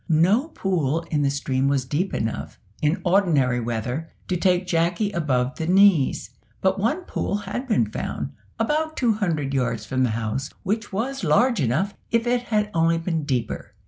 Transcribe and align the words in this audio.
No 0.09 0.47
pool 0.47 1.01
in 1.11 1.21
the 1.21 1.29
stream 1.29 1.67
was 1.67 1.85
deep 1.85 2.11
enough, 2.11 2.57
in 2.81 2.99
ordinary 3.05 3.59
weather, 3.59 4.09
to 4.29 4.35
take 4.35 4.65
Jacky 4.65 5.11
above 5.11 5.57
the 5.57 5.67
knees; 5.67 6.31
but 6.59 6.79
one 6.79 7.01
pool 7.03 7.35
had 7.37 7.67
been 7.67 7.85
found, 7.85 8.31
about 8.57 8.97
two 8.97 9.13
hundred 9.13 9.53
yards 9.53 9.85
from 9.85 10.01
the 10.01 10.09
house, 10.09 10.49
which 10.63 10.91
was 10.91 11.23
large 11.23 11.59
enough, 11.61 11.93
if 12.09 12.25
it 12.25 12.41
had 12.41 12.71
only 12.73 12.97
been 12.97 13.25
deeper. 13.25 13.75